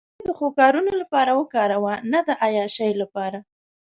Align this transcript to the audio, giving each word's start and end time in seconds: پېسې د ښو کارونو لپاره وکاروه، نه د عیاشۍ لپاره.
پېسې 0.17 0.23
د 0.27 0.29
ښو 0.37 0.47
کارونو 0.59 0.91
لپاره 1.01 1.31
وکاروه، 1.39 1.93
نه 2.11 2.19
د 2.27 2.29
عیاشۍ 2.43 2.91
لپاره. 3.01 3.39